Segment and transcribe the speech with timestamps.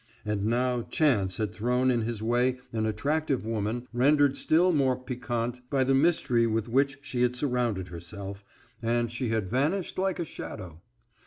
[0.25, 5.61] And now Chance had thrown in his way an attractive woman, rendered still more piquante
[5.69, 8.43] by the mystery with which she had surrounded herself,
[8.81, 10.81] and she had vanished like a shadow.